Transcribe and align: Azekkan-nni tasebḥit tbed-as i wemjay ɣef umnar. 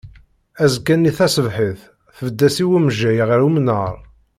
Azekkan-nni 0.63 1.11
tasebḥit 1.17 1.81
tbed-as 2.17 2.55
i 2.63 2.65
wemjay 2.69 3.17
ɣef 3.29 3.41
umnar. 3.47 3.95